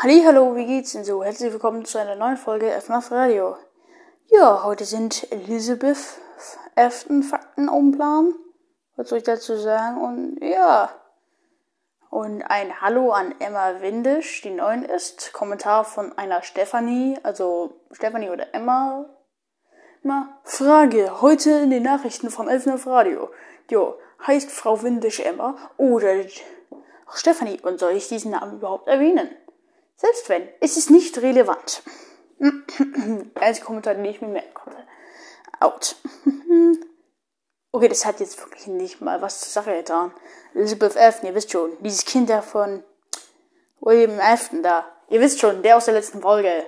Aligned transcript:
Hallo, 0.00 0.54
wie 0.54 0.64
geht's 0.64 0.92
denn 0.92 1.02
so? 1.02 1.24
Herzlich 1.24 1.52
willkommen 1.52 1.84
zu 1.84 1.98
einer 1.98 2.14
neuen 2.14 2.36
Folge 2.36 2.70
FNAF 2.70 3.10
Radio. 3.10 3.56
Ja, 4.28 4.62
heute 4.62 4.84
sind 4.84 5.26
Elizabeth 5.32 6.20
Afton 6.76 7.24
Fakten 7.24 7.68
um 7.68 7.90
Plan. 7.90 8.32
Was 8.94 9.08
soll 9.08 9.18
ich 9.18 9.24
dazu 9.24 9.56
sagen? 9.56 10.00
Und 10.00 10.38
ja. 10.40 10.90
Und 12.10 12.42
ein 12.42 12.80
Hallo 12.80 13.10
an 13.10 13.34
Emma 13.40 13.80
Windisch, 13.80 14.40
die 14.42 14.50
neun 14.50 14.84
ist. 14.84 15.32
Kommentar 15.32 15.84
von 15.84 16.16
einer 16.16 16.42
Stefanie, 16.42 17.18
also 17.24 17.80
Stefanie 17.90 18.30
oder 18.30 18.54
Emma. 18.54 19.04
Emma. 20.04 20.28
Frage, 20.44 21.20
heute 21.22 21.50
in 21.50 21.70
den 21.70 21.82
Nachrichten 21.82 22.30
vom 22.30 22.46
FNAF 22.46 22.86
Radio. 22.86 23.30
Jo, 23.68 23.98
heißt 24.24 24.52
Frau 24.52 24.80
Windisch 24.80 25.18
Emma 25.18 25.56
oder 25.76 26.14
Stefanie 27.12 27.58
und 27.62 27.80
soll 27.80 27.94
ich 27.94 28.06
diesen 28.06 28.30
Namen 28.30 28.58
überhaupt 28.58 28.86
erwähnen? 28.86 29.28
Selbst 29.98 30.28
wenn, 30.28 30.48
ist 30.60 30.76
es 30.76 30.90
nicht 30.90 31.18
relevant. 31.18 31.82
Einzige 33.34 33.66
Kommentar, 33.66 33.94
den 33.94 34.04
ich 34.04 34.20
mir 34.20 34.28
merken 34.28 34.54
konnte. 34.54 34.86
Out. 35.58 35.96
okay, 37.72 37.88
das 37.88 38.06
hat 38.06 38.20
jetzt 38.20 38.40
wirklich 38.40 38.68
nicht 38.68 39.00
mal 39.00 39.20
was 39.20 39.40
zur 39.40 39.50
Sache 39.50 39.74
getan. 39.74 40.14
Elizabeth 40.54 40.96
Afton, 40.96 41.28
ihr 41.28 41.34
wisst 41.34 41.50
schon, 41.50 41.72
dieses 41.82 42.04
Kind 42.04 42.30
da 42.30 42.42
von 42.42 42.84
William 43.80 44.20
Afton 44.20 44.62
da. 44.62 44.88
Ihr 45.08 45.20
wisst 45.20 45.40
schon, 45.40 45.64
der 45.64 45.76
aus 45.76 45.86
der 45.86 45.94
letzten 45.94 46.20
Folge. 46.20 46.64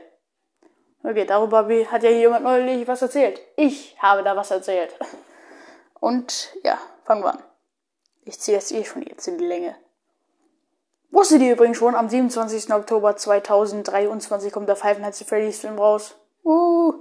Okay, 1.04 1.24
darüber 1.24 1.68
hat 1.88 2.02
ja 2.02 2.10
jemand 2.10 2.42
neulich 2.42 2.88
was 2.88 3.00
erzählt. 3.00 3.40
Ich 3.54 3.96
habe 4.00 4.24
da 4.24 4.34
was 4.34 4.50
erzählt. 4.50 4.92
Und 6.00 6.52
ja, 6.64 6.80
fangen 7.04 7.22
wir 7.22 7.34
an. 7.34 7.44
Ich 8.24 8.40
ziehe 8.40 8.56
jetzt 8.56 8.72
eh 8.72 8.84
schon 8.84 9.02
jetzt 9.02 9.28
in 9.28 9.38
die 9.38 9.46
Länge. 9.46 9.76
Wusstet 11.12 11.42
ihr 11.42 11.52
übrigens 11.52 11.76
schon, 11.76 11.96
am 11.96 12.08
27. 12.08 12.72
Oktober 12.72 13.16
2023 13.16 14.52
kommt 14.52 14.68
der 14.68 14.76
Five 14.76 15.00
Nights 15.00 15.20
at 15.20 15.28
Freddy's 15.28 15.58
Film 15.58 15.76
raus. 15.76 16.14
Uh, 16.44 16.92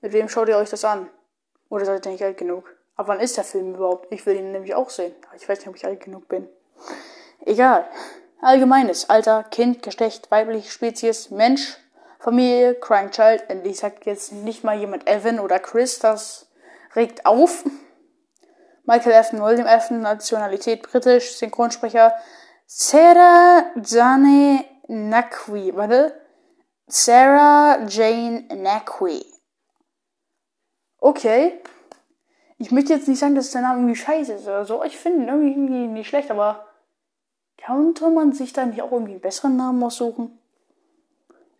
mit 0.00 0.12
wem 0.12 0.28
schaut 0.28 0.48
ihr 0.48 0.56
euch 0.56 0.70
das 0.70 0.84
an? 0.84 1.08
Oder 1.68 1.84
seid 1.84 2.06
ihr 2.06 2.12
nicht 2.12 2.22
alt 2.22 2.38
genug? 2.38 2.64
Ab 2.94 3.08
wann 3.08 3.18
ist 3.18 3.36
der 3.36 3.42
Film 3.42 3.74
überhaupt? 3.74 4.06
Ich 4.12 4.24
will 4.24 4.36
ihn 4.36 4.52
nämlich 4.52 4.74
auch 4.76 4.88
sehen. 4.88 5.12
Aber 5.26 5.36
ich 5.36 5.48
weiß 5.48 5.58
nicht, 5.58 5.68
ob 5.68 5.74
ich 5.74 5.84
alt 5.84 6.00
genug 6.00 6.28
bin. 6.28 6.48
Egal. 7.44 7.88
Allgemeines. 8.40 9.10
Alter, 9.10 9.42
Kind, 9.42 9.82
Geschlecht, 9.82 10.30
weibliche 10.30 10.70
Spezies, 10.70 11.30
Mensch, 11.30 11.76
Familie, 12.20 12.74
Crying 12.76 13.10
Child. 13.10 13.44
Endlich 13.48 13.78
sagt 13.78 14.06
jetzt 14.06 14.30
nicht 14.32 14.62
mal 14.62 14.78
jemand 14.78 15.08
Evan 15.08 15.40
oder 15.40 15.58
Chris. 15.58 15.98
Das 15.98 16.46
regt 16.94 17.26
auf. 17.26 17.64
Michael 18.84 19.14
Afton, 19.14 19.42
William 19.42 19.66
Afton, 19.66 20.02
Nationalität 20.02 20.82
britisch, 20.82 21.36
Synchronsprecher 21.36 22.14
Sarah 22.66 23.66
Jane 23.82 24.64
Nakwi. 24.88 25.74
Warte. 25.74 26.20
Sarah 26.86 27.86
Jane 27.86 28.46
Nakwi. 28.54 29.24
Okay. 30.98 31.60
Ich 32.58 32.70
möchte 32.70 32.92
jetzt 32.92 33.08
nicht 33.08 33.18
sagen, 33.18 33.34
dass 33.34 33.50
der 33.50 33.62
Name 33.62 33.80
irgendwie 33.80 33.96
scheiße 33.96 34.34
ist 34.34 34.44
oder 34.44 34.64
so. 34.64 34.82
Ich 34.84 34.96
finde 34.96 35.22
ihn 35.22 35.28
irgendwie 35.28 35.86
nicht 35.86 36.08
schlecht, 36.08 36.30
aber 36.30 36.66
könnte 37.58 38.08
man 38.10 38.32
sich 38.32 38.52
da 38.52 38.64
nicht 38.64 38.82
auch 38.82 38.92
irgendwie 38.92 39.12
einen 39.12 39.20
besseren 39.20 39.56
Namen 39.56 39.82
aussuchen? 39.82 40.38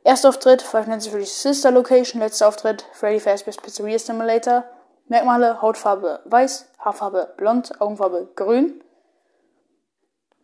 Erster 0.03 0.29
Auftritt, 0.29 0.61
Five 0.61 0.89
at 0.89 1.03
Freddy's 1.03 1.43
Sister 1.43 1.71
Location. 1.71 2.21
Letzter 2.21 2.49
Auftritt, 2.49 2.87
Freddy 2.93 3.21
Fazbear's 3.21 3.57
Pizzeria 3.57 3.99
Simulator. 3.99 4.65
Merkmale, 5.09 5.61
Hautfarbe 5.61 6.21
weiß, 6.27 6.67
Haarfarbe 6.79 7.35
blond, 7.37 7.81
Augenfarbe 7.81 8.31
grün. 8.37 8.84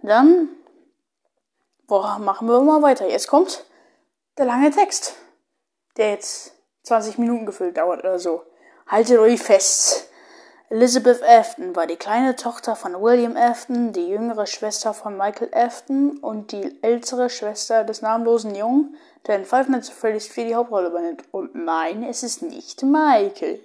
Dann 0.02 0.48
boah, 1.90 2.18
machen 2.18 2.48
wir 2.48 2.60
mal 2.60 2.80
weiter. 2.80 3.06
Jetzt 3.08 3.26
kommt 3.26 3.66
der 4.38 4.46
lange 4.46 4.70
Text, 4.70 5.16
der 5.96 6.10
jetzt 6.12 6.54
20 6.84 7.18
Minuten 7.18 7.44
gefüllt 7.44 7.76
dauert 7.76 8.00
oder 8.00 8.18
so. 8.18 8.44
Haltet 8.86 9.18
euch 9.18 9.42
fest. 9.42 10.08
Elizabeth 10.70 11.20
Afton 11.24 11.74
war 11.74 11.88
die 11.88 11.96
kleine 11.96 12.36
Tochter 12.36 12.76
von 12.76 12.94
William 13.02 13.36
Afton, 13.36 13.92
die 13.92 14.08
jüngere 14.08 14.46
Schwester 14.46 14.94
von 14.94 15.16
Michael 15.16 15.52
Afton 15.52 16.18
und 16.18 16.52
die 16.52 16.78
ältere 16.80 17.28
Schwester 17.28 17.82
des 17.82 18.02
namenlosen 18.02 18.54
Jungen, 18.54 18.96
der 19.26 19.36
in 19.36 19.44
Five 19.44 19.68
Nights 19.68 19.90
at 19.90 19.96
Freddy's 19.96 20.28
4 20.28 20.46
die 20.46 20.54
Hauptrolle 20.54 20.88
übernimmt. 20.88 21.24
Und 21.32 21.56
nein, 21.56 22.04
es 22.04 22.22
ist 22.22 22.42
nicht 22.42 22.84
Michael. 22.84 23.58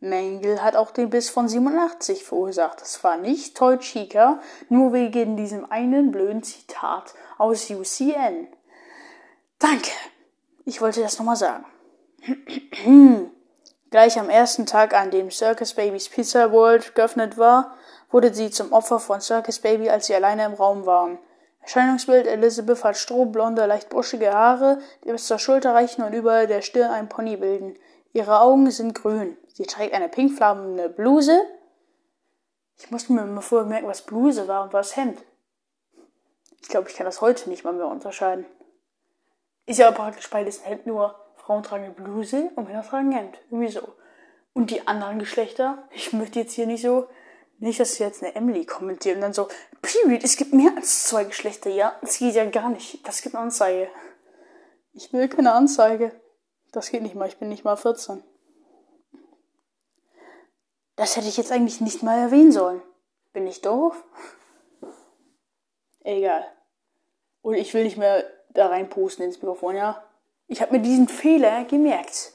Mengel 0.00 0.62
hat 0.62 0.76
auch 0.76 0.92
den 0.92 1.10
Biss 1.10 1.28
von 1.28 1.48
87 1.48 2.24
verursacht. 2.24 2.80
Das 2.80 3.02
war 3.02 3.16
nicht 3.16 3.56
Toy 3.56 3.78
Chica, 3.78 4.40
nur 4.68 4.92
wegen 4.92 5.36
diesem 5.36 5.70
einen 5.70 6.12
blöden 6.12 6.42
Zitat 6.42 7.14
aus 7.36 7.68
UCN. 7.68 8.46
Danke. 9.58 9.90
Ich 10.64 10.80
wollte 10.80 11.00
das 11.00 11.18
nochmal 11.18 11.36
sagen. 11.36 11.64
Gleich 13.90 14.18
am 14.18 14.28
ersten 14.28 14.66
Tag, 14.66 14.94
an 14.94 15.10
dem 15.10 15.30
Circus 15.30 15.74
Babys 15.74 16.08
Pizza 16.08 16.52
World 16.52 16.94
geöffnet 16.94 17.38
war, 17.38 17.74
wurde 18.10 18.32
sie 18.34 18.50
zum 18.50 18.72
Opfer 18.72 19.00
von 19.00 19.20
Circus 19.20 19.58
Baby, 19.60 19.88
als 19.88 20.06
sie 20.06 20.14
alleine 20.14 20.44
im 20.44 20.54
Raum 20.54 20.86
waren. 20.86 21.18
Erscheinungsbild 21.62 22.26
Elizabeth 22.26 22.84
hat 22.84 22.96
strohblonde, 22.96 23.66
leicht 23.66 23.88
buschige 23.88 24.32
Haare, 24.32 24.78
die 25.04 25.12
bis 25.12 25.26
zur 25.26 25.38
Schulter 25.38 25.74
reichen 25.74 26.02
und 26.02 26.12
über 26.12 26.46
der 26.46 26.62
Stirn 26.62 26.90
ein 26.90 27.08
Pony 27.08 27.36
bilden. 27.36 27.74
Ihre 28.12 28.40
Augen 28.40 28.70
sind 28.70 28.94
grün. 28.94 29.36
Sie 29.52 29.64
trägt 29.64 29.94
eine 29.94 30.08
pinkfarbene 30.08 30.88
Bluse. 30.88 31.40
Ich 32.78 32.90
musste 32.90 33.12
mir 33.12 33.24
mal 33.24 33.40
vorher 33.40 33.68
merken, 33.68 33.88
was 33.88 34.02
Bluse 34.02 34.48
war 34.48 34.64
und 34.64 34.72
was 34.72 34.96
Hemd. 34.96 35.22
Ich 36.62 36.68
glaube, 36.68 36.88
ich 36.88 36.96
kann 36.96 37.06
das 37.06 37.20
heute 37.20 37.48
nicht 37.48 37.64
mal 37.64 37.72
mehr 37.72 37.86
unterscheiden. 37.86 38.46
Ist 39.66 39.78
ja 39.78 39.90
praktisch 39.90 40.30
beides 40.30 40.64
Hemd, 40.64 40.86
nur 40.86 41.14
Frauen 41.36 41.62
tragen 41.62 41.84
eine 41.84 41.94
Bluse 41.94 42.50
und 42.56 42.68
Männer 42.68 42.82
tragen 42.82 43.12
Hemd. 43.12 43.38
Irgendwie 43.50 43.72
so. 43.72 43.94
Und 44.54 44.70
die 44.70 44.86
anderen 44.86 45.18
Geschlechter, 45.18 45.86
ich 45.90 46.12
möchte 46.12 46.40
jetzt 46.40 46.54
hier 46.54 46.66
nicht 46.66 46.82
so, 46.82 47.08
nicht, 47.58 47.80
dass 47.80 47.98
jetzt 47.98 48.22
eine 48.22 48.34
Emily 48.34 48.64
kommentiert 48.64 49.16
und 49.16 49.22
dann 49.22 49.32
so, 49.32 49.48
Period, 49.82 50.24
es 50.24 50.36
gibt 50.36 50.52
mehr 50.52 50.72
als 50.76 51.04
zwei 51.04 51.24
Geschlechter, 51.24 51.70
ja, 51.70 51.96
das 52.00 52.18
geht 52.18 52.34
ja 52.34 52.44
gar 52.44 52.68
nicht. 52.68 53.06
Das 53.06 53.22
gibt 53.22 53.34
eine 53.34 53.44
Anzeige. 53.44 53.88
Ich 54.92 55.12
will 55.12 55.28
keine 55.28 55.52
Anzeige. 55.52 56.12
Das 56.72 56.90
geht 56.90 57.02
nicht 57.02 57.14
mal, 57.14 57.28
ich 57.28 57.38
bin 57.38 57.48
nicht 57.48 57.64
mal 57.64 57.76
14. 57.76 58.22
Das 60.96 61.16
hätte 61.16 61.28
ich 61.28 61.36
jetzt 61.36 61.52
eigentlich 61.52 61.80
nicht 61.80 62.02
mal 62.02 62.18
erwähnen 62.18 62.52
sollen. 62.52 62.82
Bin 63.32 63.46
ich 63.46 63.60
doof? 63.60 64.02
Egal. 66.00 66.44
Und 67.42 67.54
ich 67.54 67.72
will 67.72 67.84
nicht 67.84 67.96
mehr 67.96 68.24
da 68.50 68.66
rein 68.66 68.88
posten 68.88 69.22
ins 69.22 69.40
Mikrofon, 69.40 69.76
ja? 69.76 70.04
Ich 70.48 70.60
habe 70.60 70.72
mir 70.72 70.82
diesen 70.82 71.08
Fehler 71.08 71.64
gemerkt. 71.64 72.32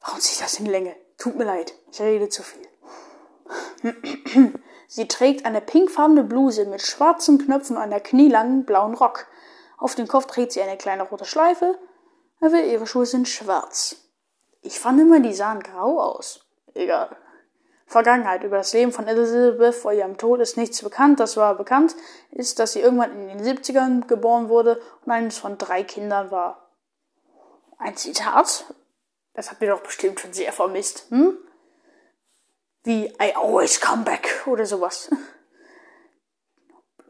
Warum 0.00 0.20
zieht 0.20 0.40
das 0.40 0.58
in 0.58 0.66
Länge? 0.66 0.96
Tut 1.18 1.36
mir 1.36 1.44
leid, 1.44 1.74
ich 1.92 2.00
rede 2.00 2.28
zu 2.28 2.42
viel. 2.42 2.66
Sie 4.86 5.06
trägt 5.06 5.44
eine 5.44 5.60
pinkfarbene 5.60 6.24
Bluse 6.24 6.64
mit 6.64 6.82
schwarzen 6.82 7.38
Knöpfen 7.38 7.76
und 7.76 7.82
einer 7.82 8.00
knielangen 8.00 8.64
blauen 8.64 8.94
Rock. 8.94 9.26
Auf 9.76 9.94
dem 9.94 10.08
Kopf 10.08 10.26
trägt 10.26 10.52
sie 10.52 10.62
eine 10.62 10.76
kleine 10.76 11.02
rote 11.02 11.24
Schleife, 11.24 11.78
aber 12.40 12.62
ihre 12.62 12.86
Schuhe 12.86 13.06
sind 13.06 13.28
schwarz. 13.28 13.96
Ich 14.62 14.78
fand 14.78 15.00
immer, 15.00 15.20
die 15.20 15.34
sahen 15.34 15.62
grau 15.62 16.00
aus. 16.00 16.46
Egal. 16.74 17.16
Vergangenheit. 17.86 18.44
Über 18.44 18.56
das 18.58 18.72
Leben 18.72 18.92
von 18.92 19.08
Elizabeth 19.08 19.74
vor 19.74 19.92
ihrem 19.92 20.16
Tod 20.16 20.40
ist 20.40 20.56
nichts 20.56 20.82
bekannt. 20.82 21.18
Das 21.18 21.36
war 21.36 21.56
bekannt, 21.56 21.96
ist, 22.30 22.58
dass 22.58 22.72
sie 22.72 22.80
irgendwann 22.80 23.28
in 23.28 23.38
den 23.38 23.42
70ern 23.42 24.06
geboren 24.06 24.48
wurde 24.48 24.80
und 25.04 25.10
eines 25.10 25.38
von 25.38 25.58
drei 25.58 25.82
Kindern 25.82 26.30
war. 26.30 26.70
Ein 27.78 27.96
Zitat? 27.96 28.66
Das 29.34 29.50
habt 29.50 29.62
ihr 29.62 29.70
doch 29.70 29.82
bestimmt 29.82 30.20
schon 30.20 30.32
sehr 30.32 30.52
vermisst, 30.52 31.06
hm? 31.10 31.36
Wie 32.82 33.06
I 33.20 33.34
always 33.34 33.80
come 33.80 34.04
back 34.04 34.46
oder 34.46 34.66
sowas. 34.66 35.10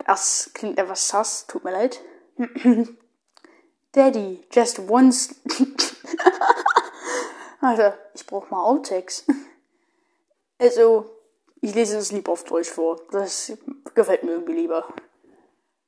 Das 0.07 0.51
klingt 0.55 0.77
etwas 0.77 1.07
sass, 1.07 1.47
tut 1.47 1.63
mir 1.63 1.71
leid. 1.71 2.01
Daddy, 3.93 4.45
just 4.53 4.79
once. 4.89 5.35
Alter, 7.61 7.99
ich 8.15 8.25
brauch 8.27 8.51
mal 8.51 8.63
Outtakes. 8.63 9.25
Also, 10.63 11.07
ich 11.63 11.75
lese 11.75 11.97
es 11.97 12.13
lieb 12.13 12.29
auf 12.29 12.45
Deutsch 12.45 12.69
vor. 12.69 13.01
Das 13.13 13.51
gefällt 13.95 14.25
mir 14.25 14.33
irgendwie 14.33 14.53
lieber. 14.53 14.87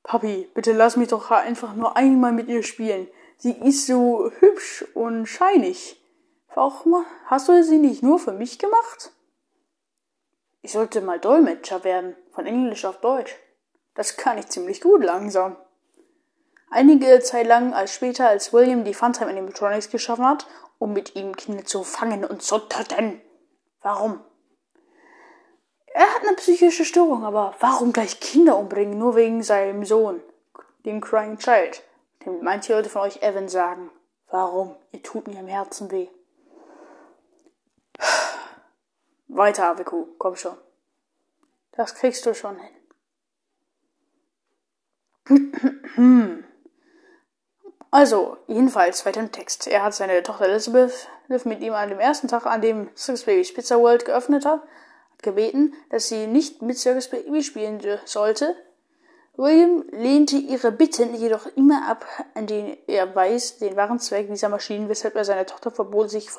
Papi, 0.02 0.49
bitte 0.54 0.72
lass 0.72 0.96
mich 0.96 1.08
doch 1.08 1.31
einfach 1.31 1.75
nur 1.75 1.94
einmal 1.94 2.32
mit 2.32 2.49
ihr 2.49 2.62
spielen. 2.62 3.06
Sie 3.37 3.52
ist 3.52 3.87
so 3.87 4.31
hübsch 4.38 4.87
und 4.94 5.26
scheinig. 5.26 6.02
Warum 6.55 7.05
hast 7.26 7.50
du 7.50 7.62
sie 7.62 7.76
nicht 7.76 8.02
nur 8.02 8.19
für 8.19 8.32
mich 8.32 8.58
gemacht? 8.58 9.12
Ich 10.62 10.72
sollte 10.72 11.02
mal 11.02 11.20
Dolmetscher 11.20 11.84
werden, 11.84 12.16
von 12.31 12.46
Englisch 12.46 12.84
auf 12.87 13.00
Deutsch. 13.00 13.37
Das 13.94 14.16
kann 14.16 14.38
ich 14.38 14.48
ziemlich 14.48 14.81
gut 14.81 15.05
langsam. 15.05 15.56
Einige 16.74 17.20
Zeit 17.20 17.46
lang 17.46 17.74
als 17.74 17.92
später, 17.92 18.28
als 18.28 18.54
William 18.54 18.82
die 18.84 18.94
Funtime 18.94 19.28
Animatronics 19.28 19.90
geschaffen 19.90 20.24
hat, 20.24 20.46
um 20.78 20.94
mit 20.94 21.14
ihm 21.14 21.36
Kinder 21.36 21.66
zu 21.66 21.84
fangen 21.84 22.24
und 22.24 22.42
zu 22.42 22.58
töten. 22.60 23.20
Warum? 23.82 24.24
Er 25.88 26.06
hat 26.14 26.22
eine 26.26 26.34
psychische 26.36 26.86
Störung, 26.86 27.24
aber 27.24 27.54
warum 27.60 27.92
gleich 27.92 28.20
Kinder 28.20 28.56
umbringen, 28.56 28.98
nur 28.98 29.16
wegen 29.16 29.42
seinem 29.42 29.84
Sohn, 29.84 30.22
dem 30.86 31.02
Crying 31.02 31.36
Child? 31.36 31.82
Denn 32.24 32.42
manche 32.42 32.72
Leute 32.72 32.88
von 32.88 33.02
euch 33.02 33.22
Evan 33.22 33.50
sagen, 33.50 33.90
warum? 34.30 34.74
Ihr 34.92 35.02
tut 35.02 35.28
mir 35.28 35.40
im 35.40 35.48
Herzen 35.48 35.90
weh. 35.90 36.08
Weiter, 39.28 39.66
Aviku, 39.66 40.06
komm 40.16 40.36
schon. 40.36 40.56
Das 41.72 41.94
kriegst 41.94 42.24
du 42.24 42.34
schon 42.34 42.56
hin. 42.56 42.70
Also, 47.94 48.39
jedenfalls 48.47 49.05
weiter 49.05 49.21
im 49.21 49.33
Text. 49.33 49.67
Er 49.67 49.85
hat 49.85 49.94
seine 49.94 50.23
Tochter 50.23 50.47
Elizabeth 50.47 51.09
mit 51.44 51.61
ihm 51.61 51.75
an 51.75 51.91
dem 51.91 52.00
ersten 52.00 52.27
Tag, 52.27 52.47
an 52.47 52.62
dem 52.62 52.89
Circus 52.97 53.25
Baby's 53.25 53.53
Pizza 53.53 53.79
World 53.79 54.06
geöffnet 54.06 54.47
hat, 54.47 54.62
gebeten, 55.21 55.75
dass 55.91 56.09
sie 56.09 56.27
nicht 56.27 56.62
mit 56.62 56.79
Circus 56.79 57.09
Baby 57.09 57.43
spielen 57.43 57.83
sollte. 58.06 58.56
William 59.37 59.85
lehnte 59.91 60.37
ihre 60.37 60.73
Bitten 60.73 61.15
jedoch 61.15 61.47
immer 61.55 61.87
ab, 61.87 62.06
an 62.35 62.47
denen 62.47 62.79
er 62.87 63.15
weiß, 63.15 63.59
den 63.59 63.77
wahren 63.77 64.00
Zweck 64.00 64.27
dieser 64.29 64.49
Maschinen, 64.49 64.89
weshalb 64.89 65.15
er 65.15 65.27
seiner 65.27 65.44
Tochter 65.44 65.71
verbot, 65.71 66.09
sich 66.09 66.31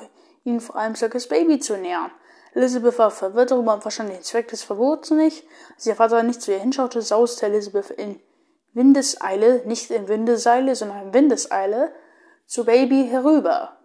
ihnen 0.43 0.59
vor 0.59 0.75
allem 0.75 0.95
Circus 0.95 1.27
Baby 1.27 1.59
zu 1.59 1.77
nähern. 1.77 2.09
Elizabeth 2.55 2.97
war 2.97 3.11
verwirrt 3.11 3.51
darüber 3.51 3.75
und 3.75 3.81
verstand 3.81 4.09
den 4.09 4.23
Zweck 4.23 4.47
des 4.47 4.63
Verbots 4.63 5.11
nicht. 5.11 5.45
Als 5.75 5.85
ihr 5.85 5.95
Vater 5.95 6.23
nicht 6.23 6.41
zu 6.41 6.51
ihr 6.51 6.59
hinschaute, 6.59 7.03
sauste 7.03 7.45
Elizabeth 7.45 7.91
in 7.91 8.19
Windeseile, 8.73 9.61
nicht 9.65 9.91
in 9.91 10.07
Windeseile, 10.07 10.75
sondern 10.75 11.07
in 11.07 11.13
Windeseile, 11.13 11.93
zu 12.45 12.65
Baby 12.65 13.07
herüber. 13.09 13.77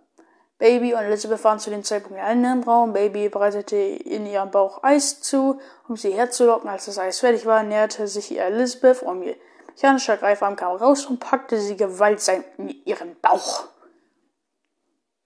Baby 0.59 0.95
und 0.95 1.01
Elizabeth 1.01 1.45
waren 1.45 1.61
zu 1.61 1.71
dem 1.71 1.85
Zeitpunkt 1.85 2.19
in 2.19 2.25
einem 2.25 2.63
Raum. 2.65 2.93
Baby 2.93 3.29
bereitete 3.29 3.77
in 3.77 4.27
ihrem 4.27 4.51
Bauch 4.51 4.83
Eis 4.83 5.21
zu, 5.21 5.61
um 5.89 5.97
sie 5.97 6.11
herzulocken. 6.11 6.69
Als 6.69 6.87
das 6.87 6.99
Eis 6.99 7.21
fertig 7.21 7.47
war, 7.47 7.63
näherte 7.63 8.09
sich 8.09 8.33
ihr 8.33 8.43
Elizabeth 8.43 9.03
und 9.03 9.23
ihr 9.23 9.37
mechanischer 9.69 10.17
Greifarm 10.17 10.57
kam 10.57 10.77
raus 10.77 11.07
und 11.07 11.21
packte 11.21 11.61
sie 11.61 11.77
gewaltsam 11.77 12.43
in 12.57 12.71
ihren 12.85 13.19
Bauch. 13.21 13.69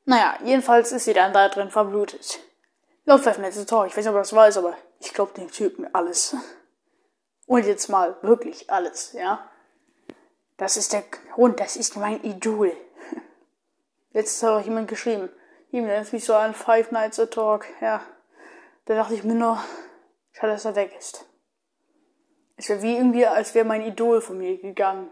Naja, 0.05 0.37
jedenfalls 0.45 0.93
ist 0.93 1.05
sie 1.05 1.15
dann 1.15 1.33
da 1.33 1.49
drin 1.49 1.71
verblutet. 1.71 2.41
Laut 3.05 3.23
Pfeffernetze 3.23 3.65
Tor, 3.65 3.87
ich 3.87 3.97
weiß 3.97 4.05
nicht, 4.05 4.15
ob 4.15 4.21
das 4.21 4.35
weiß, 4.35 4.59
aber 4.59 4.77
ich 5.01 5.15
glaube 5.15 5.33
dem 5.35 5.51
Typen 5.51 5.93
alles. 5.95 6.37
Und 7.47 7.65
jetzt 7.65 7.89
mal 7.89 8.17
wirklich 8.23 8.71
alles, 8.71 9.13
ja? 9.15 9.49
Das 10.57 10.77
ist 10.77 10.93
der 10.93 11.03
Grund, 11.03 11.61
das 11.61 11.77
ist 11.77 11.97
mein 11.97 12.23
Idol. 12.23 12.73
Letztes 14.13 14.43
habe 14.43 14.61
ich 14.61 14.67
jemand 14.67 14.89
geschrieben. 14.89 15.29
Ihm 15.71 15.87
nennt 15.87 16.13
mich 16.13 16.25
so 16.25 16.35
an 16.35 16.55
Five 16.55 16.91
Nights 16.91 17.19
a 17.19 17.27
Talk. 17.27 17.67
Ja. 17.81 18.03
Da 18.85 18.95
dachte 18.95 19.15
ich 19.15 19.25
mir 19.25 19.35
nur, 19.35 19.59
schade, 20.33 20.53
dass 20.53 20.65
er 20.65 20.77
weg 20.77 20.95
ist. 20.99 21.25
Es 22.57 22.69
wäre 22.69 22.83
wie 22.83 22.97
irgendwie, 22.97 23.27
als 23.27 23.55
wäre 23.55 23.65
mein 23.65 23.83
Idol 23.83 24.21
von 24.21 24.39
mir 24.39 24.59
gegangen. 24.59 25.11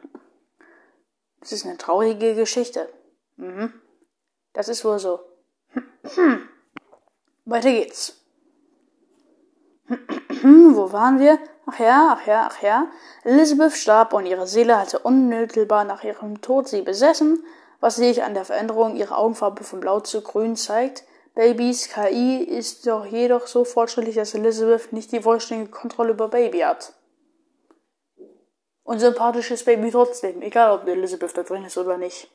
Das 1.40 1.52
ist 1.52 1.64
eine 1.64 1.78
traurige 1.78 2.34
Geschichte. 2.34 2.88
Mhm. 3.36 3.72
Das 4.52 4.68
ist 4.68 4.84
wohl 4.84 4.98
so. 4.98 5.20
Weiter 7.44 7.70
geht's. 7.70 8.22
Wo 9.88 10.92
waren 10.92 11.18
wir? 11.18 11.38
Ach 11.66 11.78
ja, 11.78 12.16
ach 12.18 12.26
ja, 12.26 12.48
ach 12.50 12.62
ja. 12.62 12.86
Elizabeth 13.24 13.72
starb 13.72 14.12
und 14.12 14.26
ihre 14.26 14.46
Seele 14.46 14.78
hatte 14.78 14.98
unmittelbar 14.98 15.84
nach 15.84 16.04
ihrem 16.04 16.40
Tod 16.40 16.68
sie 16.68 16.82
besessen, 16.82 17.44
was 17.80 17.96
sich 17.96 18.22
an 18.22 18.34
der 18.34 18.44
Veränderung 18.44 18.96
ihrer 18.96 19.18
Augenfarbe 19.18 19.64
von 19.64 19.80
blau 19.80 20.00
zu 20.00 20.22
grün 20.22 20.56
zeigt. 20.56 21.04
Babys 21.34 21.88
KI 21.88 22.42
ist 22.42 22.86
doch 22.86 23.06
jedoch 23.06 23.46
so 23.46 23.64
fortschrittlich, 23.64 24.16
dass 24.16 24.34
Elizabeth 24.34 24.92
nicht 24.92 25.12
die 25.12 25.22
vollständige 25.22 25.70
Kontrolle 25.70 26.12
über 26.12 26.28
Baby 26.28 26.60
hat. 26.60 26.92
Und 28.82 28.98
sympathisches 28.98 29.64
Baby 29.64 29.90
trotzdem, 29.90 30.42
egal 30.42 30.72
ob 30.72 30.88
Elizabeth 30.88 31.36
da 31.36 31.42
drin 31.42 31.64
ist 31.64 31.78
oder 31.78 31.96
nicht. 31.96 32.28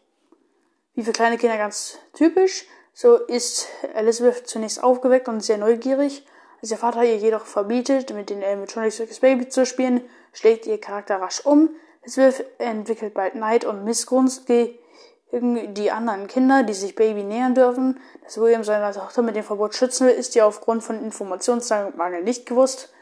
Wie 0.94 1.04
für 1.04 1.12
kleine 1.12 1.38
Kinder 1.38 1.58
ganz 1.58 1.98
typisch, 2.14 2.66
so 2.94 3.18
ist 3.18 3.68
Elizabeth 3.94 4.48
zunächst 4.48 4.82
aufgeweckt 4.82 5.28
und 5.28 5.42
sehr 5.42 5.58
neugierig, 5.58 6.26
als 6.62 6.72
ihr 6.72 6.78
Vater 6.78 7.04
ihr 7.04 7.18
jedoch 7.18 7.46
verbietet, 7.46 8.14
mit 8.14 8.30
den 8.30 8.44
Animatronic 8.44 8.94
Circus 8.94 9.20
Baby 9.20 9.50
zu 9.50 9.66
spielen, 9.66 10.02
schlägt 10.34 10.66
ihr 10.66 10.80
Charakter 10.80 11.22
rasch 11.22 11.46
um. 11.46 11.70
Elizabeth 12.02 12.46
entwickelt 12.60 13.14
bald 13.14 13.36
Neid 13.36 13.66
und 13.66 13.84
Missgunst 13.84 14.46
gegen 14.46 14.78
die 15.74 15.92
anderen 15.92 16.28
Kinder, 16.28 16.64
die 16.64 16.74
sich 16.74 16.96
Baby 16.96 17.24
nähern 17.24 17.56
dürfen. 17.56 18.00
Dass 18.24 18.40
William 18.40 18.64
seine 18.64 18.94
Tochter 18.94 19.22
mit 19.22 19.36
dem 19.36 19.44
Verbot 19.44 19.76
schützen 19.76 20.08
will, 20.08 20.14
ist 20.14 20.36
ihr 20.36 20.46
aufgrund 20.46 20.84
von 20.84 21.04
Informationsmangel 21.04 22.24
nicht 22.24 22.46
gewusst. 22.46 22.94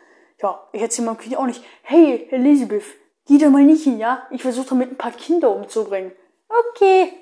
Ja, 0.42 0.68
ich 0.72 0.82
erzähle 0.82 1.08
meinem 1.08 1.18
Kind 1.18 1.38
auch 1.38 1.46
nicht, 1.46 1.64
hey, 1.84 2.28
Elizabeth, 2.32 2.84
geh 3.28 3.38
da 3.38 3.50
mal 3.50 3.64
nicht 3.64 3.84
hin, 3.84 4.00
ja? 4.00 4.28
Ich 4.32 4.42
versuche 4.42 4.70
damit 4.70 4.92
ein 4.92 4.98
paar 4.98 5.12
Kinder 5.12 5.56
umzubringen. 5.56 6.12
Okay. 6.48 7.14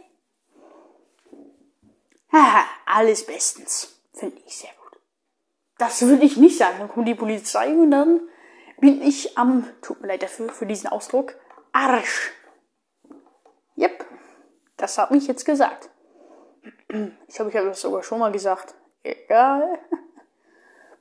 Haha, 2.31 2.66
alles 2.86 3.25
bestens. 3.25 4.00
Finde 4.13 4.38
ich 4.45 4.56
sehr 4.56 4.69
gut. 4.69 4.81
Das 5.81 6.00
würde 6.04 6.24
ich 6.25 6.38
nicht 6.38 6.60
sagen. 6.60 6.75
Dann 6.78 6.89
kommt 6.89 7.07
die 7.07 7.16
Polizei 7.16 7.74
und 7.74 7.89
dann 7.89 8.22
bin 8.80 9.01
ich 9.01 9.36
am, 9.36 9.68
tut 9.81 10.00
mir 10.00 10.10
leid 10.10 10.22
dafür, 10.22 10.50
für 10.50 10.68
diesen 10.68 10.88
Ausdruck, 10.92 11.33
Arsch. 11.72 12.31
Yep, 13.75 14.06
das 14.78 15.00
hat 15.00 15.10
mich 15.10 15.25
jetzt 15.25 15.44
gesagt. 15.44 15.89
Ich 17.28 17.36
glaube, 17.36 17.50
ich 17.50 17.57
habe 17.57 17.69
das 17.69 17.81
sogar 17.81 18.04
schon 18.04 18.19
mal 18.19 18.31
gesagt. 18.31 18.75
Egal. 19.04 19.80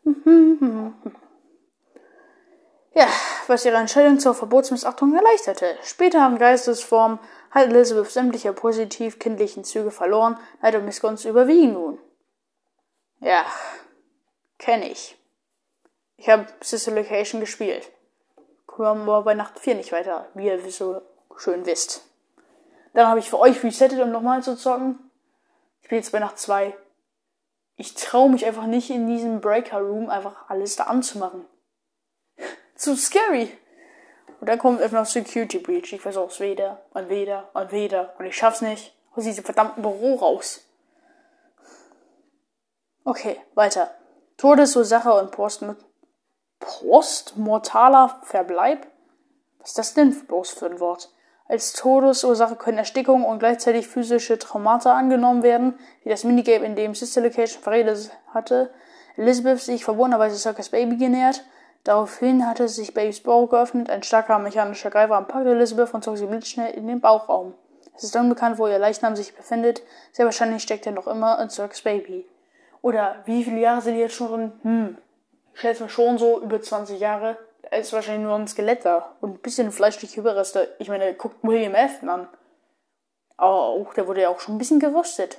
Ja, 2.92 3.06
was 3.46 3.64
ihre 3.64 3.76
Entscheidung 3.76 4.18
zur 4.18 4.34
Verbotsmissachtung 4.34 5.14
erleichterte. 5.14 5.78
Später 5.84 6.22
haben 6.22 6.38
Geistesformen 6.38 7.20
hat 7.52 7.66
Elizabeth 7.68 8.10
sämtliche 8.10 8.52
positiv 8.52 9.20
kindlichen 9.20 9.62
Züge 9.62 9.92
verloren, 9.92 10.36
Neid 10.60 10.74
und 10.74 10.86
Missgunst 10.86 11.24
überwiegen 11.24 11.74
nun. 11.74 12.00
Ja, 13.20 13.44
Kenne 14.60 14.90
ich. 14.90 15.16
Ich 16.18 16.28
habe 16.28 16.46
Sister 16.60 16.92
Location 16.92 17.40
gespielt. 17.40 17.90
Kommen 18.66 19.06
wir 19.06 19.22
bei 19.22 19.32
Nacht 19.32 19.58
4 19.58 19.74
nicht 19.74 19.90
weiter, 19.90 20.28
wie 20.34 20.48
ihr 20.48 20.70
so 20.70 21.00
schön 21.38 21.64
wisst. 21.64 22.04
Dann 22.92 23.06
habe 23.06 23.20
ich 23.20 23.30
für 23.30 23.38
euch 23.38 23.64
resettet, 23.64 24.00
um 24.00 24.10
nochmal 24.10 24.42
zu 24.42 24.56
zocken. 24.56 24.98
Ich 25.80 25.88
bin 25.88 25.96
jetzt 25.96 26.12
bei 26.12 26.18
Nacht 26.18 26.38
2. 26.38 26.76
Ich 27.76 27.94
traue 27.94 28.28
mich 28.28 28.44
einfach 28.44 28.66
nicht 28.66 28.90
in 28.90 29.06
diesem 29.06 29.40
Breaker 29.40 29.78
Room 29.78 30.10
einfach 30.10 30.50
alles 30.50 30.76
da 30.76 30.84
anzumachen. 30.84 31.46
Zu 32.74 32.96
scary. 32.96 33.56
Und 34.40 34.48
dann 34.50 34.58
kommt 34.58 34.82
einfach 34.82 34.98
noch 34.98 35.06
Security 35.06 35.58
Breach. 35.58 35.90
Ich 35.94 36.02
versuch's 36.02 36.38
weder 36.38 36.84
und 36.90 37.08
weder 37.08 37.48
und 37.54 37.72
weder. 37.72 38.14
Und 38.18 38.26
ich 38.26 38.36
schaff's 38.36 38.60
nicht 38.60 38.94
aus 39.14 39.24
diesem 39.24 39.42
verdammten 39.42 39.82
Büro 39.82 40.16
raus. 40.16 40.66
Okay, 43.04 43.40
weiter. 43.54 43.94
Todesursache 44.40 45.12
und 45.12 45.32
Post 45.32 45.62
postmortaler 46.60 48.20
Verbleib? 48.22 48.86
Was 49.58 49.68
ist 49.68 49.78
das 49.78 49.92
denn 49.92 50.18
bloß 50.18 50.52
für 50.52 50.64
ein 50.64 50.80
Wort? 50.80 51.10
Als 51.46 51.74
Todesursache 51.74 52.56
können 52.56 52.78
Erstickung 52.78 53.26
und 53.26 53.38
gleichzeitig 53.38 53.86
physische 53.86 54.38
Traumata 54.38 54.96
angenommen 54.96 55.42
werden, 55.42 55.78
wie 56.04 56.08
das 56.08 56.24
Minigame, 56.24 56.64
in 56.64 56.74
dem 56.74 56.94
Sister 56.94 57.20
Location 57.20 57.62
verredet 57.62 58.12
hatte. 58.32 58.70
Elizabeth 59.18 59.60
sich 59.60 59.84
verwunderweise 59.84 60.38
Circus 60.38 60.70
Baby 60.70 60.96
genähert. 60.96 61.44
Daraufhin 61.84 62.46
hatte 62.46 62.66
sich 62.66 62.94
Babys 62.94 63.20
Bauch 63.20 63.50
geöffnet, 63.50 63.90
ein 63.90 64.02
starker 64.02 64.38
mechanischer 64.38 64.88
Greifer 64.88 65.20
packte 65.20 65.50
Elizabeth 65.50 65.92
und 65.92 66.02
zog 66.02 66.16
sie 66.16 66.24
blitzschnell 66.24 66.72
in 66.72 66.86
den 66.86 67.02
Bauchraum. 67.02 67.52
Es 67.94 68.04
ist 68.04 68.16
unbekannt, 68.16 68.58
wo 68.58 68.66
ihr 68.68 68.78
Leichnam 68.78 69.16
sich 69.16 69.36
befindet. 69.36 69.82
Sehr 70.12 70.24
wahrscheinlich 70.24 70.62
steckt 70.62 70.86
er 70.86 70.92
noch 70.92 71.08
immer 71.08 71.38
in 71.42 71.50
Circus 71.50 71.82
Baby. 71.82 72.26
Oder 72.82 73.22
wie 73.26 73.44
viele 73.44 73.60
Jahre 73.60 73.82
sind 73.82 73.94
die 73.94 74.00
jetzt 74.00 74.14
schon 74.14 74.28
drin? 74.28 74.52
Hm, 74.62 74.98
ich 75.54 75.60
schätze 75.60 75.82
mal 75.82 75.88
schon 75.88 76.18
so 76.18 76.40
über 76.40 76.60
20 76.60 76.98
Jahre. 76.98 77.36
Da 77.62 77.76
ist 77.76 77.92
wahrscheinlich 77.92 78.24
nur 78.24 78.36
ein 78.36 78.48
Skelett 78.48 78.84
da 78.84 79.16
und 79.20 79.34
ein 79.34 79.38
bisschen 79.38 79.70
fleischliche 79.70 80.20
Überreste. 80.20 80.74
Ich 80.78 80.88
meine, 80.88 81.14
guckt 81.14 81.36
William 81.42 81.74
Afton 81.74 82.08
an. 82.08 82.28
Auch, 83.36 83.94
der 83.94 84.06
wurde 84.06 84.22
ja 84.22 84.28
auch 84.28 84.40
schon 84.40 84.54
ein 84.54 84.58
bisschen 84.58 84.80
geröstet. 84.80 85.38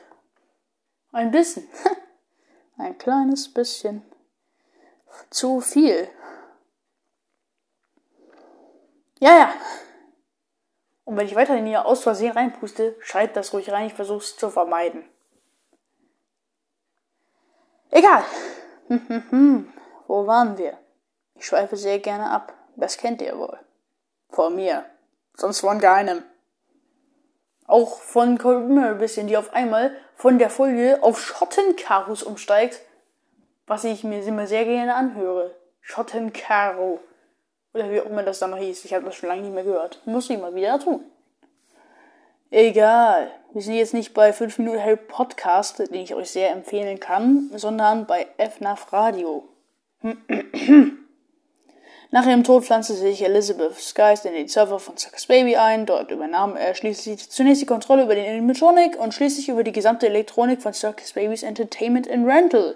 Ein 1.12 1.32
bisschen. 1.32 1.68
ein 2.78 2.98
kleines 2.98 3.52
bisschen. 3.54 4.04
Zu 5.30 5.62
viel. 5.62 6.08
Ja, 9.20 9.38
ja. 9.38 9.54
Und 11.04 11.18
wenn 11.18 11.28
ich 11.28 11.36
weiterhin 11.36 11.66
hier 11.66 11.86
aus 11.86 12.04
Versehen 12.04 12.32
reinpuste, 12.32 12.96
schreibt 13.02 13.36
das 13.36 13.54
ruhig 13.54 13.72
rein, 13.72 13.88
ich 13.88 13.94
versuche 13.94 14.20
es 14.20 14.38
zu 14.38 14.50
vermeiden. 14.50 15.04
Egal. 17.92 18.24
Wo 20.08 20.26
waren 20.26 20.58
wir? 20.58 20.78
Ich 21.36 21.46
schweife 21.46 21.76
sehr 21.76 22.00
gerne 22.00 22.30
ab. 22.30 22.54
Das 22.78 22.98
kennt 22.98 23.22
ihr 23.22 23.38
wohl. 23.38 23.60
Von 24.30 24.56
mir. 24.56 24.86
Sonst 25.36 25.60
von 25.60 25.80
keinem. 25.80 26.24
Auch 27.68 28.00
von 28.00 28.38
Colbert 28.38 29.00
bisschen, 29.00 29.28
die 29.28 29.38
auf 29.38 29.54
einmal 29.54 29.96
von 30.16 30.40
der 30.40 30.50
Folge 30.50 31.00
auf 31.02 31.22
Schottenkarus 31.22 32.24
umsteigt. 32.24 32.80
Was 33.68 33.84
ich 33.84 34.04
mir 34.04 34.24
immer 34.24 34.48
sehr 34.48 34.66
gerne 34.66 34.96
anhöre. 34.96 35.56
Schottenkaro. 35.82 37.00
Oder 37.74 37.90
wie 37.92 38.00
auch 38.00 38.06
immer 38.06 38.24
das 38.24 38.40
dann 38.40 38.52
noch 38.52 38.58
hieß. 38.58 38.86
Ich 38.86 38.94
habe 38.94 39.06
das 39.06 39.16
schon 39.16 39.30
lange 39.30 39.42
nicht 39.42 39.54
mehr 39.54 39.64
gehört. 39.64 40.02
Muss 40.06 40.30
ich 40.30 40.40
mal 40.40 40.56
wieder 40.56 40.80
tun. 40.80 41.11
Egal. 42.54 43.32
Wir 43.54 43.62
sind 43.62 43.76
jetzt 43.76 43.94
nicht 43.94 44.14
bei 44.14 44.34
5 44.34 44.58
Minuten 44.58 44.82
Harry 44.82 44.98
Podcast, 44.98 45.80
den 45.80 45.94
ich 45.94 46.14
euch 46.14 46.32
sehr 46.32 46.52
empfehlen 46.52 47.00
kann, 47.00 47.50
sondern 47.56 48.06
bei 48.06 48.28
FNAF 48.38 48.92
Radio. 48.92 49.48
Nach 52.12 52.28
ihrem 52.28 52.44
Tod 52.44 52.66
pflanzte 52.66 52.94
sich 52.94 53.24
Elizabeth 53.24 53.76
Skies 53.80 54.26
in 54.26 54.34
den 54.34 54.50
Server 54.50 54.80
von 54.80 54.98
Suckers 54.98 55.28
Baby 55.28 55.56
ein. 55.56 55.86
Dort 55.86 56.12
übernahm 56.12 56.58
er 56.58 56.76
schließlich 56.76 57.30
zunächst 57.30 57.62
die 57.62 57.66
Kontrolle 57.66 58.04
über 58.04 58.16
den 58.16 58.30
Animatronic 58.30 59.00
und 59.00 59.14
schließlich 59.14 59.48
über 59.48 59.64
die 59.64 59.72
gesamte 59.72 60.08
Elektronik 60.08 60.62
von 60.62 60.74
Circus 60.74 61.14
Babies 61.14 61.44
Entertainment 61.44 62.12
and 62.12 62.28
Rental. 62.28 62.76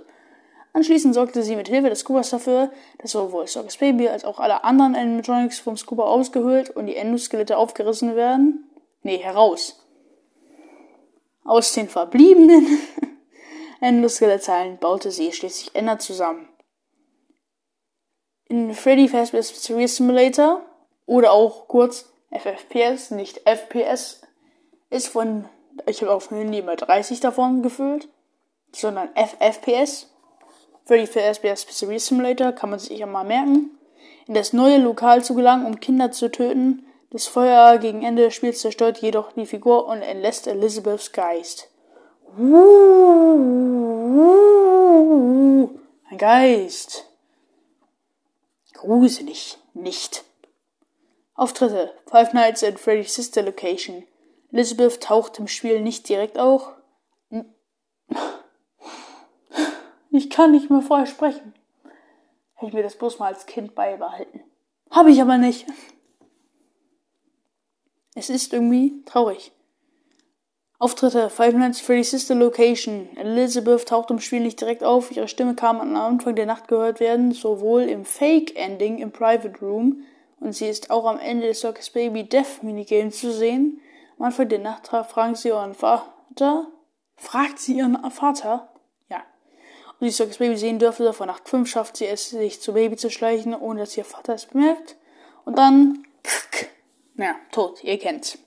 Anschließend 0.71 1.13
sorgte 1.13 1.43
sie 1.43 1.57
mit 1.57 1.67
Hilfe 1.67 1.89
des 1.89 1.99
Scoobers 1.99 2.29
dafür, 2.29 2.71
dass 2.99 3.11
sowohl 3.11 3.45
Circus 3.45 3.75
Baby 3.75 4.07
als 4.07 4.23
auch 4.23 4.39
alle 4.39 4.63
anderen 4.63 4.95
Animatronics 4.95 5.59
vom 5.59 5.75
Scoober 5.75 6.07
ausgehöhlt 6.07 6.69
und 6.69 6.85
die 6.85 6.95
Endoskelette 6.95 7.57
aufgerissen 7.57 8.15
werden. 8.15 8.69
Nee, 9.05 9.17
heraus. 9.17 9.79
Aus 11.43 11.73
den 11.73 11.87
verbliebenen 11.89 12.79
Endoskelettteilen 13.79 14.79
baute 14.79 15.11
sie 15.11 15.31
schließlich 15.31 15.75
Ender 15.75 15.99
zusammen 15.99 16.49
in 18.47 18.73
Freddy 18.73 19.07
Fazbear's 19.07 19.51
Mysterious 19.51 19.97
Simulator 19.97 20.61
oder 21.05 21.31
auch 21.31 21.67
kurz 21.67 22.11
FFPS, 22.31 23.11
nicht 23.11 23.41
FPS, 23.45 24.21
ist 24.89 25.07
von, 25.07 25.45
ich 25.87 26.01
habe 26.01 26.13
auf 26.13 26.27
dem 26.27 26.37
Handy 26.37 26.59
immer 26.59 26.75
30 26.75 27.19
davon 27.19 27.63
gefüllt, 27.63 28.07
sondern 28.71 29.09
FFPS. 29.15 30.11
Freddy 30.85 31.07
Fazbear's 31.07 31.65
Mysterious 31.65 32.07
Simulator 32.07 32.51
kann 32.51 32.69
man 32.69 32.79
sich 32.79 32.97
ja 32.99 33.07
mal 33.07 33.23
merken. 33.23 33.71
In 34.27 34.35
das 34.35 34.53
neue 34.53 34.77
Lokal 34.77 35.23
zu 35.23 35.33
gelangen, 35.33 35.65
um 35.65 35.79
Kinder 35.79 36.11
zu 36.11 36.31
töten. 36.31 36.85
Das 37.15 37.27
Feuer 37.27 37.77
gegen 37.77 38.03
Ende 38.03 38.23
des 38.23 38.33
Spiels 38.33 38.59
zerstört 38.59 38.97
jedoch 38.97 39.31
die 39.31 39.45
Figur 39.45 39.87
und 39.87 40.01
entlässt 40.01 40.47
Elizabeths 40.47 41.13
Geist. 41.13 41.69
Ein 46.09 46.17
Geist. 46.17 47.09
Gruselig 48.73 49.57
nicht. 49.73 50.25
Auftritte 51.35 51.93
Five 52.05 52.33
Nights 52.33 52.65
at 52.65 52.81
Freddy's 52.81 53.15
Sister 53.15 53.43
Location. 53.43 54.03
Elizabeth 54.51 54.99
taucht 54.99 55.39
im 55.39 55.47
Spiel 55.47 55.79
nicht 55.79 56.09
direkt 56.09 56.37
auf. 56.37 56.69
Ich 60.11 60.29
kann 60.29 60.51
nicht 60.51 60.69
mehr 60.69 60.81
vorher 60.81 61.07
sprechen. 61.07 61.53
Hätte 62.55 62.67
ich 62.67 62.73
mir 62.73 62.83
das 62.83 62.97
bloß 62.97 63.19
mal 63.19 63.27
als 63.27 63.45
Kind 63.45 63.73
beibehalten. 63.73 64.41
Habe 64.91 65.11
ich 65.11 65.21
aber 65.21 65.37
nicht. 65.37 65.65
Es 68.15 68.29
ist 68.29 68.53
irgendwie 68.53 69.03
traurig. 69.05 69.51
Auftritte 70.79 71.29
Five 71.29 71.53
Nights 71.53 71.79
at 71.79 71.85
Freddy's 71.85 72.11
Sister 72.11 72.35
Location. 72.35 73.15
Elizabeth 73.17 73.87
taucht 73.87 74.09
im 74.09 74.19
Spiel 74.19 74.41
nicht 74.41 74.59
direkt 74.59 74.83
auf. 74.83 75.11
Ihre 75.11 75.27
Stimme 75.27 75.55
kann 75.55 75.79
am 75.79 75.95
Anfang 75.95 76.35
der 76.35 76.45
Nacht 76.45 76.67
gehört 76.67 76.99
werden, 76.99 77.31
sowohl 77.31 77.83
im 77.83 78.03
Fake-Ending 78.03 78.97
im 78.97 79.11
Private 79.11 79.59
Room 79.61 80.03
und 80.39 80.53
sie 80.53 80.67
ist 80.67 80.91
auch 80.91 81.05
am 81.05 81.17
Ende 81.17 81.47
des 81.47 81.61
Circus 81.61 81.89
Baby 81.89 82.23
Death 82.23 82.61
Minigame 82.61 83.09
zu 83.09 83.31
sehen. 83.31 83.81
Am 84.19 84.25
Anfang 84.25 84.47
der 84.49 84.59
Nacht 84.59 84.87
fragen 84.87 85.35
sie 85.35 85.49
ihren 85.49 85.73
Vater. 85.73 86.67
Fragt 87.15 87.59
sie 87.59 87.77
ihren 87.77 88.11
Vater? 88.11 88.69
Ja. 89.09 89.23
Und 89.99 90.05
die 90.05 90.11
Circus 90.11 90.37
Baby 90.37 90.57
sehen 90.57 90.77
dürfte. 90.77 91.13
Vor 91.13 91.25
Nacht 91.25 91.47
5 91.49 91.69
schafft 91.69 91.97
sie 91.97 92.05
es, 92.05 92.29
sich 92.29 92.61
zu 92.61 92.73
Baby 92.73 92.95
zu 92.95 93.09
schleichen, 93.09 93.55
ohne 93.55 93.79
dass 93.79 93.97
ihr 93.97 94.05
Vater 94.05 94.33
es 94.33 94.45
bemerkt. 94.45 94.97
Und 95.45 95.57
dann. 95.57 96.05
Ja, 97.17 97.35
tot. 97.51 97.83
Ihr 97.83 97.97
kennt's. 97.97 98.37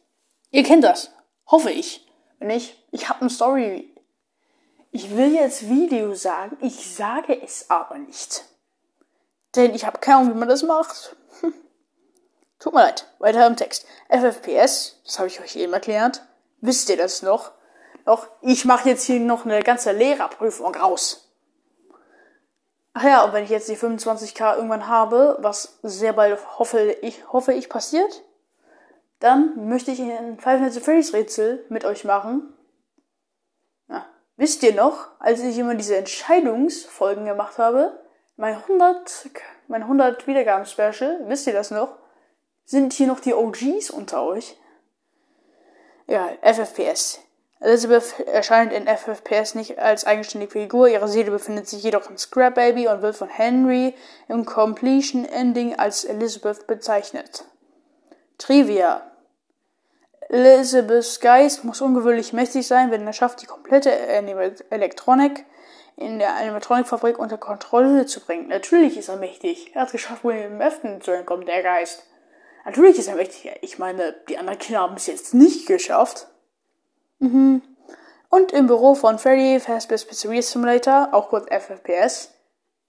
Ihr 0.50 0.62
kennt 0.62 0.84
das. 0.84 1.10
Hoffe 1.46 1.70
ich. 1.70 2.06
Wenn 2.38 2.50
ich, 2.50 2.82
ich 2.90 3.08
habe 3.08 3.22
eine 3.22 3.30
Story. 3.30 3.94
Ich 4.90 5.16
will 5.16 5.34
jetzt 5.34 5.68
Video 5.68 6.14
sagen, 6.14 6.56
ich 6.60 6.94
sage 6.94 7.40
es 7.42 7.70
aber 7.70 7.98
nicht. 7.98 8.44
Denn 9.56 9.74
ich 9.74 9.84
habe 9.84 9.98
keine 9.98 10.18
Ahnung, 10.18 10.34
wie 10.34 10.38
man 10.38 10.48
das 10.48 10.62
macht. 10.62 11.16
Tut 12.58 12.74
mir 12.74 12.82
leid. 12.82 13.06
Weiter 13.18 13.46
im 13.46 13.56
Text. 13.56 13.86
FFPS, 14.08 15.00
das 15.04 15.18
habe 15.18 15.28
ich 15.28 15.40
euch 15.40 15.56
eben 15.56 15.72
erklärt. 15.72 16.22
Wisst 16.60 16.90
ihr 16.90 16.96
das 16.96 17.22
noch? 17.22 17.52
Doch, 18.04 18.28
ich 18.40 18.64
mache 18.64 18.88
jetzt 18.88 19.04
hier 19.04 19.20
noch 19.20 19.44
eine 19.44 19.62
ganze 19.62 19.92
Lehrerprüfung 19.92 20.74
raus. 20.74 21.30
Ach 22.94 23.04
ja, 23.04 23.24
und 23.24 23.32
wenn 23.32 23.44
ich 23.44 23.50
jetzt 23.50 23.68
die 23.68 23.76
25k 23.76 24.56
irgendwann 24.56 24.88
habe, 24.88 25.36
was 25.40 25.78
sehr 25.82 26.12
bald 26.12 26.38
hoffe 26.58 26.92
ich, 27.02 27.30
hoffe 27.32 27.52
ich 27.52 27.68
passiert, 27.68 28.24
dann 29.20 29.68
möchte 29.68 29.90
ich 29.90 30.00
ein 30.00 30.38
Five 30.38 30.60
Nights 30.60 30.76
at 30.76 30.84
Freddy's 30.84 31.12
Rätsel 31.12 31.64
mit 31.68 31.84
euch 31.84 32.04
machen. 32.04 32.54
Ja. 33.88 34.06
Wisst 34.36 34.62
ihr 34.62 34.74
noch, 34.74 35.08
als 35.18 35.40
ich 35.40 35.58
immer 35.58 35.74
diese 35.74 35.96
Entscheidungsfolgen 35.96 37.24
gemacht 37.24 37.58
habe, 37.58 38.00
mein 38.36 38.54
100, 38.54 39.30
mein 39.66 39.82
100 39.82 40.26
Wiedergaben 40.26 40.64
wisst 40.64 41.46
ihr 41.46 41.52
das 41.52 41.70
noch? 41.70 41.96
Sind 42.64 42.92
hier 42.92 43.08
noch 43.08 43.20
die 43.20 43.34
OGs 43.34 43.90
unter 43.90 44.22
euch? 44.24 44.56
Ja, 46.06 46.28
FFPS. 46.42 47.20
Elizabeth 47.60 48.20
erscheint 48.20 48.72
in 48.72 48.86
FFPS 48.86 49.56
nicht 49.56 49.80
als 49.80 50.04
eigenständige 50.04 50.52
Figur, 50.52 50.86
ihre 50.86 51.08
Seele 51.08 51.32
befindet 51.32 51.66
sich 51.66 51.82
jedoch 51.82 52.08
in 52.08 52.16
Scrap 52.16 52.54
Baby 52.54 52.86
und 52.86 53.02
wird 53.02 53.16
von 53.16 53.28
Henry 53.28 53.94
im 54.28 54.44
Completion 54.44 55.24
Ending 55.24 55.76
als 55.76 56.04
Elizabeth 56.04 56.68
bezeichnet. 56.68 57.44
Trivia. 58.38 59.07
Elizabeths 60.28 61.20
Geist 61.20 61.64
muss 61.64 61.80
ungewöhnlich 61.80 62.32
mächtig 62.32 62.66
sein, 62.66 62.90
wenn 62.90 63.06
er 63.06 63.12
schafft, 63.12 63.40
die 63.42 63.46
komplette 63.46 63.90
Elektronik 64.70 65.44
in 65.96 66.18
der 66.18 66.36
Animatronikfabrik 66.36 67.18
unter 67.18 67.38
Kontrolle 67.38 68.06
zu 68.06 68.20
bringen. 68.20 68.48
Natürlich 68.48 68.96
ist 68.96 69.08
er 69.08 69.16
mächtig. 69.16 69.74
Er 69.74 69.82
hat 69.82 69.88
es 69.88 69.92
geschafft, 69.92 70.24
William 70.24 70.60
Afton 70.60 71.00
zu 71.00 71.10
entkommen, 71.10 71.46
der 71.46 71.62
Geist. 71.62 72.04
Natürlich 72.64 72.98
ist 72.98 73.08
er 73.08 73.16
mächtig. 73.16 73.50
Ich 73.62 73.78
meine, 73.78 74.14
die 74.28 74.38
anderen 74.38 74.58
Kinder 74.58 74.82
haben 74.82 74.96
es 74.96 75.06
jetzt 75.06 75.34
nicht 75.34 75.66
geschafft. 75.66 76.28
Mhm. 77.18 77.62
Und 78.28 78.52
im 78.52 78.66
Büro 78.66 78.94
von 78.94 79.18
Freddy 79.18 79.58
Fazbear's 79.58 80.04
Pizzeria 80.04 80.42
Simulator, 80.42 81.08
auch 81.12 81.30
kurz 81.30 81.46
FFPS. 81.46 82.34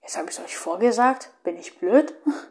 Jetzt 0.02 0.16
habe 0.16 0.28
ich 0.28 0.38
es 0.38 0.44
euch 0.44 0.56
vorgesagt. 0.56 1.30
Bin 1.42 1.56
ich 1.56 1.78
blöd? 1.78 2.12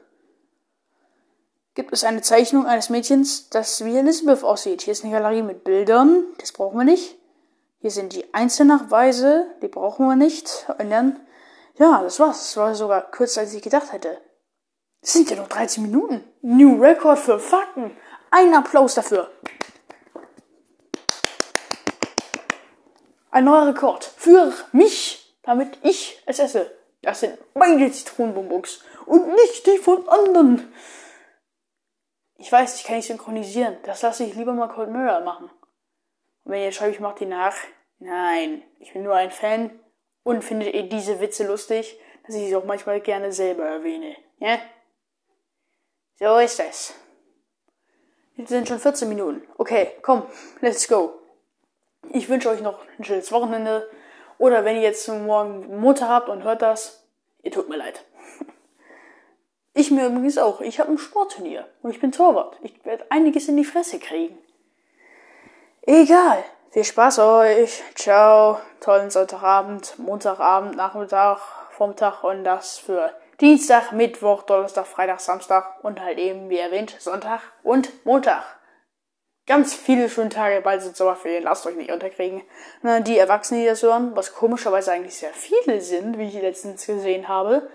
gibt 1.75 1.93
es 1.93 2.03
eine 2.03 2.21
Zeichnung 2.21 2.65
eines 2.65 2.89
Mädchens, 2.89 3.49
das 3.49 3.83
wie 3.85 3.97
Elizabeth 3.97 4.43
aussieht. 4.43 4.81
Hier 4.81 4.93
ist 4.93 5.03
eine 5.03 5.13
Galerie 5.13 5.43
mit 5.43 5.63
Bildern, 5.63 6.23
das 6.39 6.51
brauchen 6.51 6.77
wir 6.77 6.83
nicht. 6.83 7.17
Hier 7.81 7.91
sind 7.91 8.13
die 8.13 8.33
Einzelnachweise, 8.33 9.47
die 9.61 9.69
brauchen 9.69 10.05
wir 10.07 10.15
nicht. 10.15 10.65
Und 10.77 10.89
dann, 10.89 11.19
ja, 11.77 12.03
das 12.03 12.19
war's. 12.19 12.39
Das 12.39 12.57
war 12.57 12.75
sogar 12.75 13.09
kürzer, 13.09 13.41
als 13.41 13.53
ich 13.53 13.61
gedacht 13.61 13.93
hätte. 13.93 14.19
Das 15.01 15.13
sind 15.13 15.29
ja 15.29 15.37
noch 15.37 15.47
13 15.47 15.83
Minuten. 15.83 16.25
New 16.41 16.81
Record 16.81 17.19
für 17.19 17.39
Fakten. 17.39 17.95
Ein 18.31 18.53
Applaus 18.53 18.95
dafür. 18.95 19.31
Ein 23.31 23.45
neuer 23.45 23.67
Rekord 23.67 24.03
für 24.03 24.51
mich, 24.73 25.37
damit 25.43 25.77
ich 25.83 26.21
es 26.25 26.39
esse. 26.39 26.69
Das 27.01 27.21
sind 27.21 27.37
meine 27.53 27.89
Zitronenbonbons 27.89 28.81
und 29.05 29.27
nicht 29.35 29.65
die 29.65 29.77
von 29.77 30.07
anderen. 30.09 30.73
Ich 32.39 32.49
weiß, 32.49 32.79
ich 32.79 32.85
kann 32.85 32.95
nicht 32.95 33.07
synchronisieren. 33.07 33.77
Das 33.83 34.01
lasse 34.01 34.23
ich 34.23 34.33
lieber 34.33 34.53
mal 34.53 34.69
Cold 34.69 34.89
Mirror 34.89 35.19
machen. 35.21 35.49
Und 36.45 36.53
wenn 36.53 36.63
ihr 36.63 36.71
schreibt, 36.71 36.95
ich 36.95 37.01
mache 37.01 37.19
die 37.19 37.25
nach. 37.25 37.55
Nein, 37.99 38.63
ich 38.79 38.93
bin 38.93 39.03
nur 39.03 39.13
ein 39.15 39.29
Fan 39.29 39.77
und 40.23 40.41
findet 40.41 40.73
ihr 40.73 40.83
diese 40.83 41.19
Witze 41.19 41.45
lustig, 41.45 41.99
dass 42.25 42.35
ich 42.35 42.47
sie 42.47 42.55
auch 42.55 42.63
manchmal 42.63 43.01
gerne 43.01 43.33
selber 43.33 43.65
erwähne. 43.65 44.15
Ja? 44.37 44.57
So 46.17 46.37
ist 46.37 46.59
das. 46.59 46.93
Jetzt 48.37 48.49
sind 48.49 48.69
schon 48.69 48.79
14 48.79 49.09
Minuten. 49.09 49.45
Okay, 49.57 49.91
komm, 50.01 50.23
let's 50.61 50.87
go. 50.87 51.19
Ich 52.13 52.29
wünsche 52.29 52.49
euch 52.49 52.61
noch 52.61 52.79
ein 52.97 53.03
schönes 53.03 53.33
Wochenende. 53.33 53.89
Oder 54.37 54.63
wenn 54.63 54.77
ihr 54.77 54.83
jetzt 54.83 55.05
morgen 55.09 55.81
Mutter 55.81 56.07
habt 56.07 56.29
und 56.29 56.43
hört 56.43 56.61
das, 56.61 57.05
ihr 57.43 57.51
tut 57.51 57.67
mir 57.67 57.75
leid. 57.75 58.05
Ich 59.79 59.91
mir 59.91 60.07
übrigens 60.07 60.37
auch. 60.37 60.59
Ich 60.59 60.77
habe 60.81 60.91
ein 60.91 60.97
Sportturnier 60.97 61.65
und 61.83 61.91
ich 61.91 62.01
bin 62.01 62.11
Torwart. 62.11 62.57
Ich 62.63 62.83
werde 62.83 63.05
einiges 63.11 63.47
in 63.47 63.55
die 63.55 63.63
Fresse 63.63 63.97
kriegen. 63.97 64.37
Egal. 65.83 66.43
Viel 66.71 66.83
Spaß 66.83 67.19
euch. 67.19 67.81
Ciao. 67.95 68.59
Tollen 68.81 69.09
Sonntagabend, 69.09 69.97
Montagabend, 69.97 70.75
Nachmittag, 70.75 71.39
Vormittag 71.71 72.25
und 72.25 72.43
das 72.43 72.77
für 72.77 73.13
Dienstag, 73.39 73.93
Mittwoch, 73.93 74.43
Donnerstag, 74.43 74.85
Freitag, 74.85 75.21
Samstag 75.21 75.81
und 75.81 76.01
halt 76.01 76.17
eben, 76.17 76.49
wie 76.49 76.57
erwähnt, 76.57 76.97
Sonntag 76.99 77.39
und 77.63 78.05
Montag. 78.05 78.43
Ganz 79.47 79.73
viele 79.73 80.09
schöne 80.09 80.27
Tage, 80.27 80.59
bald 80.59 80.81
sind 80.81 80.97
Sommerferien, 80.97 81.43
lasst 81.43 81.65
euch 81.65 81.77
nicht 81.77 81.93
unterkriegen. 81.93 82.41
Na, 82.81 82.99
die 82.99 83.17
Erwachsenen, 83.17 83.61
die 83.61 83.67
das 83.67 83.81
hören, 83.81 84.13
was 84.13 84.35
komischerweise 84.35 84.91
eigentlich 84.91 85.15
sehr 85.15 85.33
viele 85.33 85.79
sind, 85.79 86.17
wie 86.17 86.27
ich 86.27 86.33
letztens 86.33 86.85
gesehen 86.85 87.29
habe, 87.29 87.69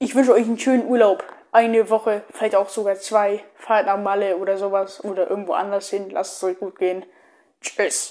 ich 0.00 0.14
wünsche 0.14 0.32
euch 0.32 0.46
einen 0.46 0.58
schönen 0.58 0.86
Urlaub. 0.86 1.22
eine 1.52 1.90
Woche, 1.90 2.22
vielleicht 2.32 2.54
auch 2.54 2.68
sogar 2.68 2.96
zwei. 2.96 3.44
Fahrt 3.56 3.86
nach 3.86 3.98
Malle 3.98 4.36
oder 4.38 4.56
sowas 4.56 5.04
oder 5.04 5.28
irgendwo 5.28 5.52
anders 5.52 5.90
hin. 5.90 6.08
Lasst 6.10 6.36
es 6.36 6.44
euch 6.44 6.58
gut 6.58 6.78
gehen. 6.78 7.04
Tschüss. 7.60 8.08